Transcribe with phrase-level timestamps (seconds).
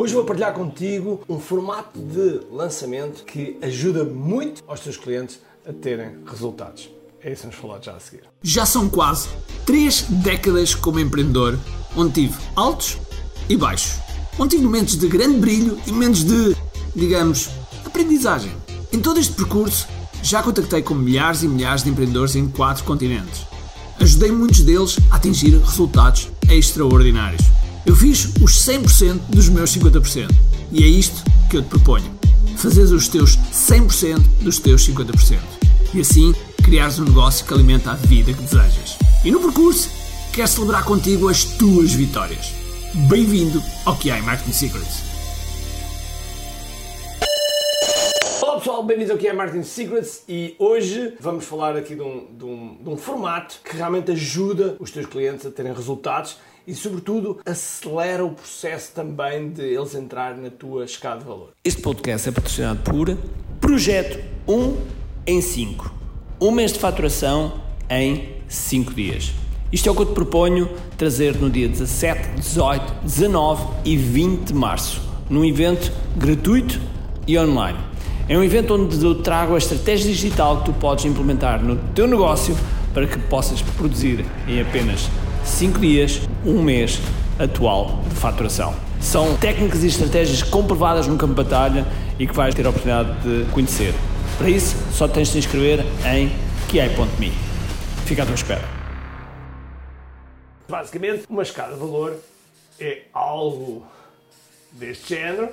[0.00, 5.38] Hoje vou partilhar contigo um formato de lançamento que ajuda muito aos teus clientes
[5.68, 6.88] a terem resultados.
[7.22, 8.22] É isso que vamos falar já a seguir.
[8.42, 9.28] Já são quase
[9.66, 11.58] três décadas como empreendedor,
[11.94, 12.96] onde tive altos
[13.46, 14.00] e baixos.
[14.38, 16.56] Onde tive momentos de grande brilho e momentos de,
[16.96, 17.50] digamos,
[17.84, 18.52] aprendizagem.
[18.90, 19.86] Em todo este percurso,
[20.22, 23.42] já contactei com milhares e milhares de empreendedores em quatro continentes.
[24.00, 27.59] Ajudei muitos deles a atingir resultados extraordinários.
[27.86, 30.28] Eu fiz os 100% dos meus 50%.
[30.70, 32.10] E é isto que eu te proponho.
[32.58, 35.38] Fazeres os teus 100% dos teus 50%.
[35.94, 38.98] E assim criares um negócio que alimenta a vida que desejas.
[39.24, 39.88] E no percurso,
[40.30, 42.52] quero celebrar contigo as tuas vitórias.
[43.08, 45.10] Bem-vindo ao QI Marketing Secrets.
[48.42, 52.26] Olá pessoal, bem-vindos ao que é Marketing Secrets e hoje vamos falar aqui de um,
[52.36, 56.74] de, um, de um formato que realmente ajuda os teus clientes a terem resultados e,
[56.74, 61.50] sobretudo, acelera o processo também de eles entrarem na tua escada de valor.
[61.64, 63.16] Este podcast é patrocinado por
[63.60, 64.76] Projeto 1
[65.26, 65.94] em 5.
[66.40, 69.32] Um mês de faturação em 5 dias.
[69.72, 74.48] Isto é o que eu te proponho trazer no dia 17, 18, 19 e 20
[74.48, 76.80] de março, num evento gratuito
[77.26, 77.78] e online.
[78.28, 82.06] É um evento onde eu trago a estratégia digital que tu podes implementar no teu
[82.06, 82.56] negócio
[82.92, 85.08] para que possas produzir em apenas
[85.44, 86.98] 5 dias, um mês
[87.38, 88.74] atual de faturação.
[89.00, 91.86] São técnicas e estratégias comprovadas no campo de batalha
[92.18, 93.94] e que vais ter a oportunidade de conhecer.
[94.38, 96.30] Para isso, só tens de te inscrever em
[96.68, 97.32] kiai.me.
[98.04, 98.62] Fica à tua espera.
[100.68, 102.16] Basicamente, uma escada de valor
[102.78, 103.84] é algo
[104.72, 105.50] deste género,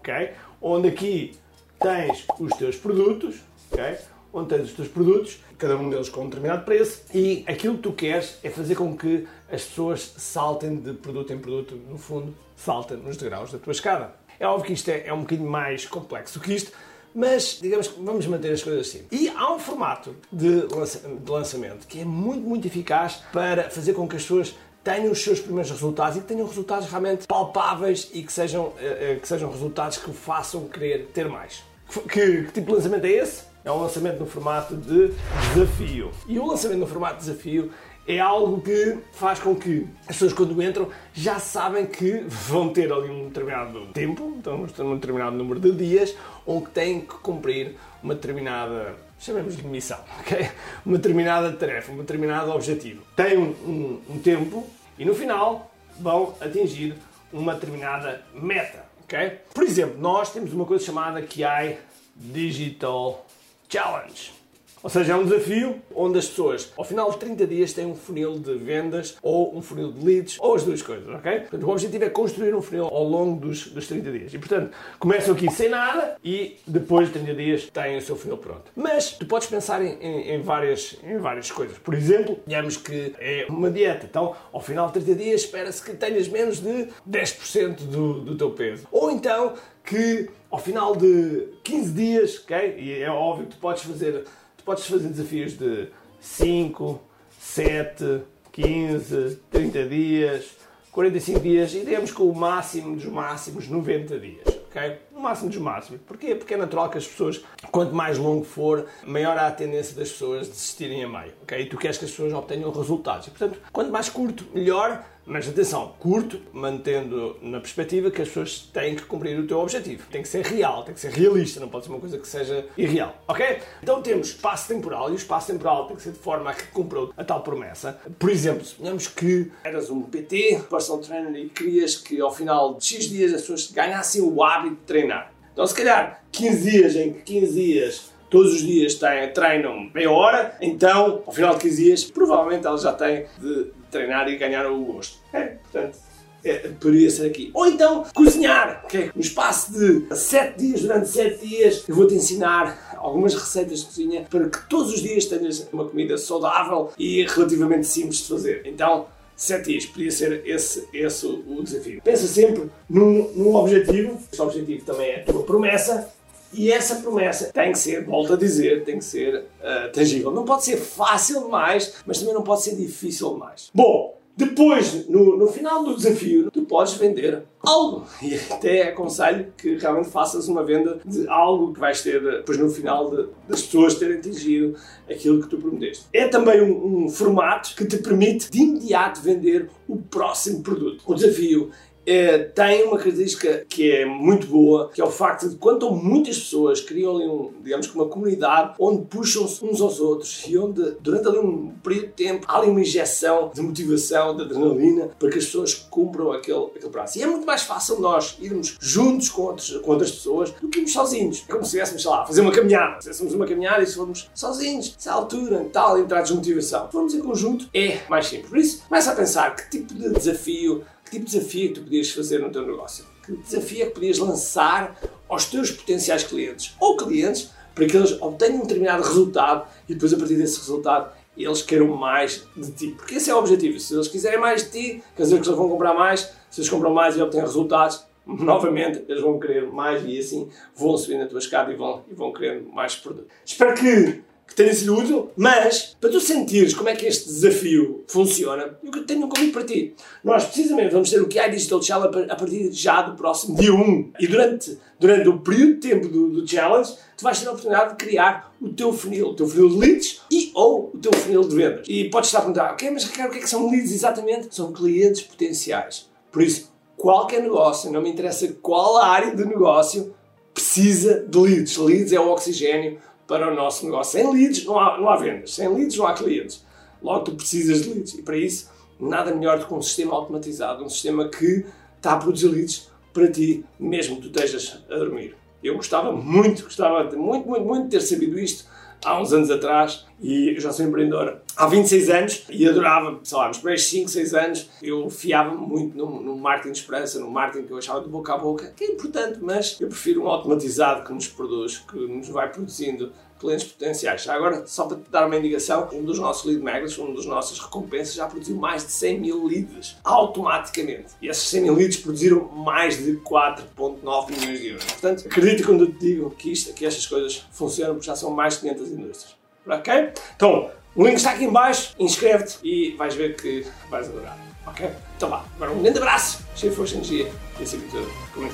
[0.00, 0.30] ok?
[0.60, 1.36] Onde aqui
[1.80, 3.36] tens os teus produtos,
[3.70, 3.96] ok?
[4.32, 7.82] Onde tens os teus produtos, cada um deles com um determinado preço, e aquilo que
[7.82, 12.34] tu queres é fazer com que as pessoas saltem de produto em produto, no fundo,
[12.56, 14.14] saltem nos degraus da tua escada.
[14.38, 16.72] É óbvio que isto é, é um bocadinho mais complexo que isto,
[17.14, 19.04] mas digamos que vamos manter as coisas assim.
[19.10, 23.94] E há um formato de, lança, de lançamento que é muito, muito eficaz para fazer
[23.94, 24.54] com que as pessoas
[24.84, 28.72] tenham os seus primeiros resultados e que tenham resultados realmente palpáveis e que sejam,
[29.20, 31.62] que sejam resultados que o façam querer ter mais.
[32.08, 33.42] Que, que, tipo de lançamento é esse?
[33.68, 35.12] É um lançamento no formato de
[35.52, 36.10] desafio.
[36.26, 37.70] E o lançamento no formato de desafio
[38.06, 42.90] é algo que faz com que as pessoas quando entram já sabem que vão ter
[42.90, 47.76] ali um determinado tempo, então um determinado número de dias, ou que têm que cumprir
[48.02, 50.48] uma determinada, chamemos de missão, ok?
[50.86, 53.02] Uma determinada tarefa, um determinado objetivo.
[53.14, 54.66] Têm um, um, um tempo
[54.98, 56.94] e no final vão atingir
[57.30, 59.40] uma determinada meta, ok?
[59.52, 61.76] Por exemplo, nós temos uma coisa chamada QI
[62.16, 63.26] Digital
[63.68, 64.37] Challenge.
[64.82, 67.94] Ou seja, é um desafio onde as pessoas, ao final de 30 dias, têm um
[67.94, 71.40] funil de vendas ou um funil de leads, ou as duas coisas, ok?
[71.40, 74.34] Portanto, o objetivo é construir um funil ao longo dos, dos 30 dias.
[74.34, 78.36] E, portanto, começam aqui sem nada e depois de 30 dias têm o seu funil
[78.38, 78.70] pronto.
[78.76, 81.78] Mas tu podes pensar em, em, em várias, em várias coisas.
[81.78, 84.06] Por exemplo, digamos que é uma dieta.
[84.06, 88.50] Então, ao final de 30 dias, espera-se que tenhas menos de 10% do, do teu
[88.50, 88.86] peso.
[88.92, 92.76] Ou então que ao final de 15 dias, ok?
[92.78, 94.24] E é óbvio que tu podes fazer
[94.68, 95.88] podes fazer desafios de
[96.20, 97.00] 5,
[97.40, 98.20] 7,
[98.52, 100.44] 15, 30 dias,
[100.92, 104.46] 45 dias e digamos com o máximo dos máximos 90 dias.
[104.46, 104.98] ok?
[105.16, 106.02] O máximo dos máximos.
[106.06, 106.34] Porquê?
[106.34, 107.42] Porque é natural que as pessoas,
[107.72, 111.32] quanto mais longo for, maior há a tendência das pessoas desistirem a meio.
[111.44, 111.62] ok?
[111.62, 113.26] E tu queres que as pessoas obtenham resultados.
[113.26, 118.60] E, portanto, quanto mais curto, melhor mas atenção, curto, mantendo na perspectiva que as pessoas
[118.72, 120.06] têm que cumprir o teu objetivo.
[120.10, 122.66] Tem que ser real, tem que ser realista, não pode ser uma coisa que seja
[122.76, 123.58] irreal, ok?
[123.82, 126.66] Então temos espaço temporal e o espaço temporal tem que ser de forma a que
[126.68, 128.00] cumpra a tal promessa.
[128.18, 132.84] Por exemplo, suponhamos que eras um PT, personal trainer, e querias que ao final de
[132.84, 135.32] X dias as pessoas ganhassem o hábito de treinar.
[135.52, 140.10] Então, se calhar, 15 dias em que 15 dias todos os dias têm, treinam meia
[140.10, 144.66] hora, então, ao final de 15 dias, provavelmente elas já têm de treinar e ganhar
[144.70, 145.18] o gosto.
[145.32, 145.98] É, portanto,
[146.44, 147.50] é, poderia ser aqui.
[147.52, 149.10] Ou então, cozinhar, okay?
[149.14, 154.26] no espaço de 7 dias, durante 7 dias, eu vou-te ensinar algumas receitas de cozinha
[154.28, 158.62] para que todos os dias tenhas uma comida saudável e relativamente simples de fazer.
[158.64, 162.00] Então, 7 dias, podia ser esse, esse o desafio.
[162.02, 166.12] Pensa sempre num, num objetivo, esse objetivo também é a tua promessa,
[166.52, 170.30] e essa promessa tem que ser, volto a dizer, tem que ser uh, tangível.
[170.30, 173.70] Não pode ser fácil demais, mas também não pode ser difícil demais.
[173.74, 178.06] Bom, depois, no, no final do desafio, tu podes vender algo.
[178.22, 182.70] E até aconselho que realmente faças uma venda de algo que vais ter depois no
[182.70, 184.76] final de, das pessoas terem atingido
[185.10, 186.04] aquilo que tu prometeste.
[186.12, 191.02] É também um, um formato que te permite de imediato vender o próximo produto.
[191.04, 191.72] O desafio
[192.08, 196.38] é, tem uma característica que é muito boa, que é o facto de quando muitas
[196.38, 200.96] pessoas criam ali um, digamos que uma comunidade onde puxam-se uns aos outros e onde
[201.00, 205.28] durante ali um período de tempo há ali uma injeção de motivação, de adrenalina para
[205.28, 207.18] que as pessoas cumpram aquele, aquele prazo.
[207.18, 210.78] E é muito mais fácil nós irmos juntos com, outros, com outras pessoas do que
[210.78, 211.44] irmos sozinhos.
[211.46, 213.02] É como se estivéssemos, sei lá, fazer uma caminhada.
[213.02, 216.86] Se fizéssemos uma caminhada e se formos sozinhos, nessa altura, tal, entrar de motivação.
[216.86, 218.48] Se formos em conjunto, é mais simples.
[218.48, 222.10] Por isso, começa a pensar que tipo de desafio, que tipo de desafio tu podias
[222.10, 223.04] fazer no teu negócio.
[223.24, 224.96] Que desafio é que podias lançar
[225.28, 230.12] aos teus potenciais clientes ou clientes para que eles obtenham um determinado resultado e depois,
[230.12, 232.94] a partir desse resultado, eles queiram mais de ti.
[232.96, 233.78] Porque esse é o objetivo.
[233.78, 236.32] Se eles quiserem mais de ti, quer dizer que eles vão comprar mais.
[236.50, 240.96] Se eles compram mais e obtêm resultados, novamente eles vão querer mais e assim vão
[240.96, 243.30] subir na tua escada e vão, e vão querer mais produtos.
[243.44, 248.02] Espero que que tenha sido útil, mas para tu sentires como é que este desafio
[248.08, 249.94] funciona, eu tenho um convite para ti.
[250.24, 254.12] Nós precisamente vamos ter o QI Digital Challenge a partir já do próximo dia 1.
[254.18, 257.90] E durante, durante o período de tempo do, do challenge, tu vais ter a oportunidade
[257.90, 261.42] de criar o teu funil, o teu funil de leads e ou o teu funil
[261.42, 261.86] de vendas.
[261.86, 264.54] E podes estar a perguntar, ok, mas Ricardo, o que é que são leads exatamente?
[264.54, 266.08] São clientes potenciais.
[266.32, 270.14] Por isso, qualquer negócio, não me interessa qual área de negócio,
[270.54, 271.76] precisa de leads.
[271.76, 274.18] Leads é o oxigênio para o nosso negócio.
[274.18, 276.64] Sem leads não há, não há vendas, sem leads não há clientes.
[277.00, 280.82] Logo tu precisas de leads e para isso nada melhor do que um sistema automatizado,
[280.82, 281.64] um sistema que
[281.96, 285.36] está a produzir leads para ti, mesmo que tu estejas a dormir.
[285.62, 288.64] Eu gostava muito, gostava muito, muito, muito de ter sabido isto
[289.04, 293.48] há uns anos atrás e já sou empreendedor há 26 anos e adorava, sei lá,
[293.48, 297.66] nos primeiros 5, 6 anos eu fiava muito no, no marketing de esperança, no marketing
[297.66, 301.04] que eu achava de boca a boca, que é importante, mas eu prefiro um automatizado
[301.04, 304.22] que nos produz, que nos vai produzindo clientes potenciais.
[304.22, 307.26] Já agora, só para te dar uma indicação, um dos nossos lead magnets, um dos
[307.26, 311.14] nossas recompensas, já produziu mais de 100 mil leads automaticamente.
[311.22, 314.84] E esses 100 mil leads produziram mais de 4,9 milhões de euros.
[314.84, 318.30] Portanto, acredita quando eu te digo que, isto, que estas coisas funcionam, porque já são
[318.30, 319.36] mais de 500 indústrias.
[319.66, 320.12] Ok?
[320.36, 324.38] Então, o link está aqui em baixo, inscreve-te e vais ver que vais adorar.
[324.66, 324.90] Ok?
[325.16, 328.52] Então vá, agora um grande abraço, cheio de força e energia e acima de tudo.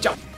[0.00, 0.37] Tchau!